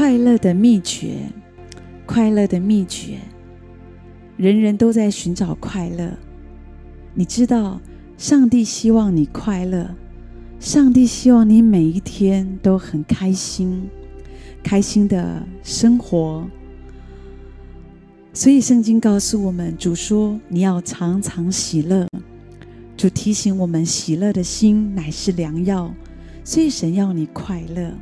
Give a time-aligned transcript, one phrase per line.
[0.00, 1.30] 快乐的秘诀，
[2.06, 3.18] 快乐的秘诀，
[4.38, 6.16] 人人都在寻找快乐。
[7.12, 7.78] 你知道，
[8.16, 9.94] 上帝希望你快乐，
[10.58, 13.90] 上帝希望你每一天都很开心，
[14.62, 16.48] 开心的生活。
[18.32, 22.08] 所以圣经告诉我们，主说你要常常喜乐。
[22.96, 25.94] 主提醒我们，喜乐的心乃是良药。
[26.42, 27.92] 所以神要你快乐，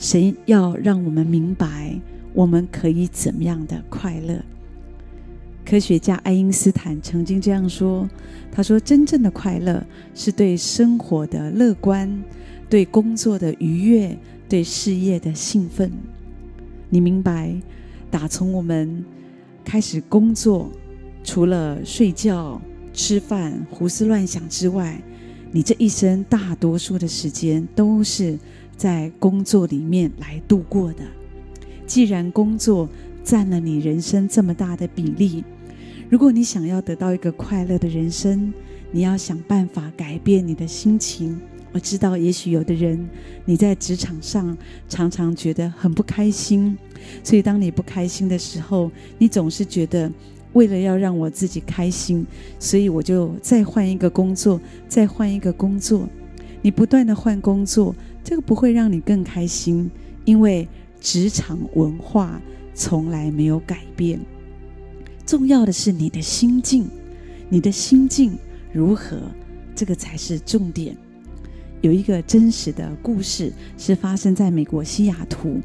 [0.00, 1.94] 神要让我们明白，
[2.32, 4.42] 我们可以怎么样的快乐。
[5.62, 8.08] 科学家爱因斯坦曾经这样说
[8.50, 12.10] ：“他说，真正的快乐是对生活的乐观，
[12.70, 14.16] 对工作的愉悦，
[14.48, 15.92] 对事业的兴奋。
[16.88, 17.54] 你明白，
[18.10, 19.04] 打从我们
[19.62, 20.70] 开始工作，
[21.22, 22.58] 除了睡觉、
[22.94, 24.98] 吃饭、胡思乱想之外，
[25.52, 28.38] 你这一生大多数的时间都是
[28.80, 31.04] 在工作里面来度过的。
[31.86, 32.88] 既然工作
[33.22, 35.44] 占了你人生这么大的比例，
[36.08, 38.50] 如果你想要得到一个快乐的人生，
[38.90, 41.38] 你要想办法改变你的心情。
[41.72, 43.06] 我知道，也许有的人
[43.44, 44.56] 你在职场上
[44.88, 46.74] 常常觉得很不开心，
[47.22, 50.10] 所以当你不开心的时候，你总是觉得
[50.54, 52.26] 为了要让我自己开心，
[52.58, 56.08] 所以我就再换一个工作，再换一个工作。
[56.62, 59.90] 你不断的换工作，这个不会让你更开心，
[60.24, 60.68] 因为
[61.00, 62.40] 职场文化
[62.74, 64.20] 从来没有改变。
[65.26, 66.86] 重要的是你的心境，
[67.48, 68.36] 你的心境
[68.72, 69.20] 如何，
[69.74, 70.96] 这个才是重点。
[71.80, 75.60] 有一个真实的故事是发生在美国西雅图，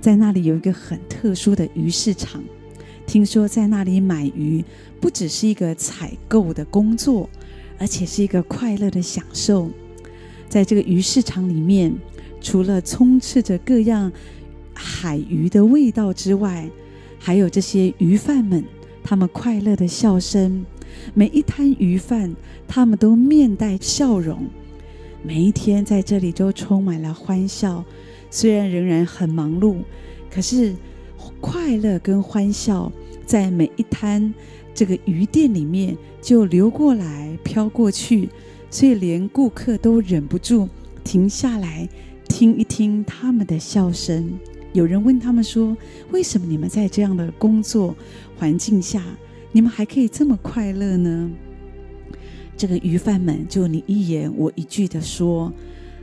[0.00, 2.42] 在那里有一个很特殊的鱼市场。
[3.06, 4.64] 听说在那里买鱼
[5.00, 7.28] 不只是一个采购的工作，
[7.78, 9.70] 而且是一个快乐的享受。
[10.50, 11.94] 在这个鱼市场里面，
[12.42, 14.12] 除了充斥着各样
[14.74, 16.68] 海鱼的味道之外，
[17.18, 18.62] 还有这些鱼贩们。
[19.02, 20.64] 他们快乐的笑声，
[21.14, 22.34] 每一摊鱼贩，
[22.68, 24.46] 他们都面带笑容，
[25.22, 27.82] 每一天在这里都充满了欢笑。
[28.30, 29.78] 虽然仍然很忙碌，
[30.30, 30.74] 可是
[31.40, 32.92] 快乐跟欢笑
[33.24, 34.32] 在每一摊
[34.74, 38.28] 这个鱼店里面就流过来、飘过去，
[38.70, 40.68] 所以连顾客都忍不住
[41.02, 41.88] 停下来
[42.28, 44.32] 听一听他们的笑声。
[44.72, 45.76] 有人问他们说
[46.12, 47.96] ：“为什么你们在这样的工作
[48.38, 49.02] 环境下，
[49.50, 51.30] 你们还可以这么快乐呢？”
[52.56, 55.52] 这个鱼贩们就你一言我一句的说，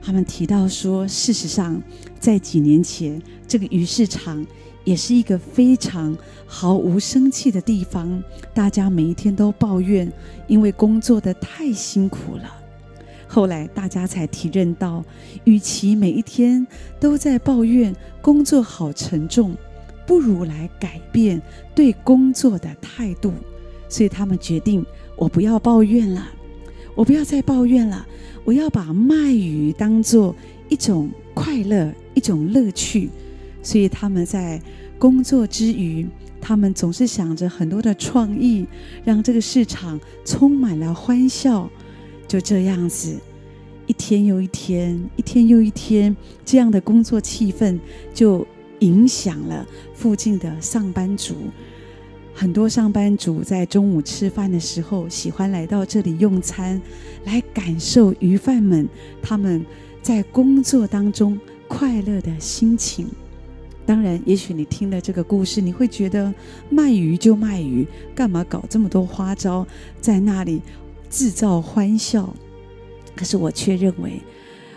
[0.00, 1.82] 他们提到说，事实上，
[2.18, 4.46] 在几年前，这个鱼市场
[4.84, 8.22] 也是一个非常毫无生气的地方，
[8.52, 10.10] 大家每一天都抱怨，
[10.46, 12.60] 因为工作得太辛苦了。
[13.26, 15.04] 后来大家才体认到，
[15.44, 16.64] 与其每一天
[17.00, 19.56] 都在抱怨工作好沉重，
[20.06, 21.40] 不如来改变
[21.74, 23.32] 对工作的态度。
[23.88, 24.84] 所以他们决定，
[25.16, 26.28] 我不要抱怨了，
[26.94, 28.06] 我不要再抱怨了，
[28.44, 30.34] 我要把卖鱼当做
[30.68, 33.08] 一种快乐，一种乐趣。
[33.64, 34.62] 所以他们在
[34.98, 36.06] 工作之余，
[36.40, 38.64] 他们总是想着很多的创意，
[39.04, 41.68] 让这个市场充满了欢笑。
[42.28, 43.18] 就这样子，
[43.86, 46.14] 一天又一天，一天又一天，
[46.44, 47.78] 这样的工作气氛
[48.12, 48.46] 就
[48.80, 51.34] 影响了附近的上班族。
[52.34, 56.80] 很多上班族在中午吃饭的时候，喜欢来到这里用餐，
[57.24, 58.88] 来感受鱼贩们
[59.22, 59.64] 他们
[60.02, 61.38] 在工作当中
[61.68, 63.06] 快乐的心情。
[63.86, 66.32] 当然，也许你听了这个故事，你会觉得
[66.70, 69.66] 卖鱼就卖鱼，干嘛搞这么多花招
[70.00, 70.62] 在那里？
[71.10, 72.34] 制造欢笑，
[73.14, 74.20] 可是我却认为，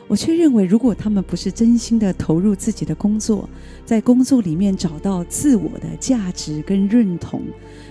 [0.07, 3.49] 我却认为，如果他们不是真心的投入自己的工作，
[3.85, 7.41] 在工作里面找到自我的价值跟认同，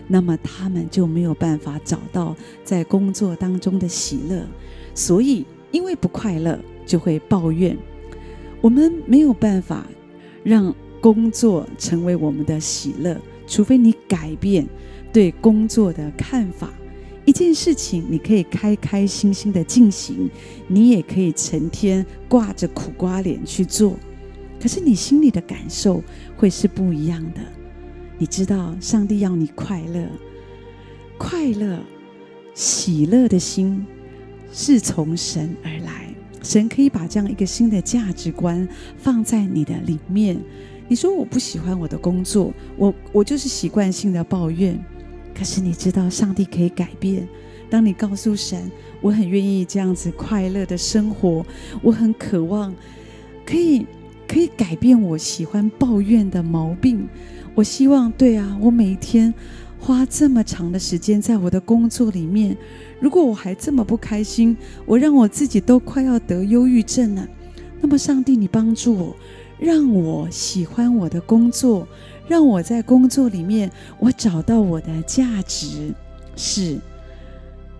[0.07, 4.47] 那么他们就没有办法找到在工作当中的喜乐。
[4.95, 6.57] 所以，因为不快乐，
[6.87, 7.77] 就会抱怨。
[8.61, 9.85] 我们没有办法
[10.45, 10.73] 让
[11.07, 13.17] 工作成为我们的喜乐，
[13.47, 14.67] 除非你改变
[15.13, 16.73] 对工作的看法。
[17.25, 20.29] 一件事情，你可以开开心心的进行，
[20.67, 23.97] 你也可以成天挂着苦瓜脸去做，
[24.61, 26.03] 可是你心里的感受
[26.37, 27.41] 会是不一样的。
[28.19, 30.09] 你知道，上帝要你快乐，
[31.17, 31.79] 快乐、
[32.53, 33.87] 喜乐的心
[34.51, 36.13] 是从神而来，
[36.43, 40.37] 神可以把这样一个新的价值观放在你的里面。
[40.89, 44.79] 你说我不喜欢我的工作，我我就是习惯性的抱怨。
[45.35, 47.29] 可是你知道，上帝可以改变。
[47.69, 48.71] 当你告诉神
[49.03, 51.45] ：“我很愿意这样子快乐的生活，
[51.83, 52.73] 我很渴望
[53.45, 53.85] 可以
[54.29, 57.09] 可以改变我喜欢抱怨的毛病。
[57.55, 59.35] 我希望，对啊，我每一天
[59.81, 62.57] 花这么长的时间在我的工作里面，
[63.01, 64.57] 如果我还这么不开心，
[64.87, 67.29] 我让我自己都快要得忧郁症了。
[67.81, 69.17] 那么，上帝，你帮助我，
[69.59, 71.87] 让我喜欢我的工作，
[72.29, 75.95] 让我在工作里面，我找到我的价值。
[76.37, 76.79] 是，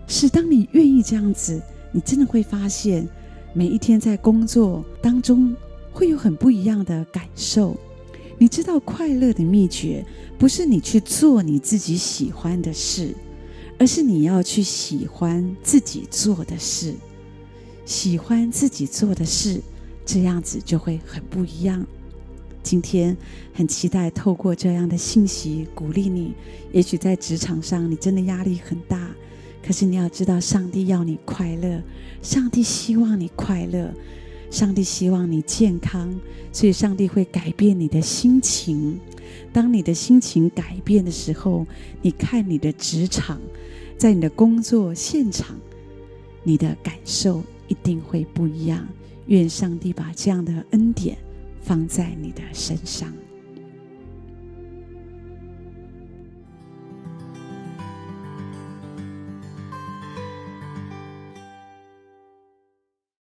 [0.07, 3.07] 是，当你愿意这样子，你真的会发现，
[3.53, 5.55] 每一天在工作当中
[5.91, 7.75] 会有很不一样的感受。
[8.39, 10.05] 你知道，快乐的秘诀
[10.37, 13.15] 不是你去做你自己喜欢的事，
[13.77, 16.95] 而是你要去喜欢自己做的事，
[17.85, 19.61] 喜欢自己做的事。
[20.07, 21.85] 这样子就会很不一样。
[22.63, 23.15] 今天
[23.53, 26.33] 很期待透过这样的信息鼓励你。
[26.71, 29.11] 也许在职场上你真的压力很大，
[29.61, 31.81] 可是你要知道，上帝要你快乐，
[32.21, 33.93] 上帝希望你快乐，
[34.49, 36.13] 上帝希望你健康，
[36.53, 38.97] 所以上帝会改变你的心情。
[39.51, 41.65] 当你的心情改变的时候，
[42.01, 43.41] 你看你的职场，
[43.97, 45.57] 在你的工作现场，
[46.43, 48.87] 你的感受一定会不一样。
[49.27, 51.17] 愿上帝把这样的恩典
[51.61, 53.13] 放在你的身上。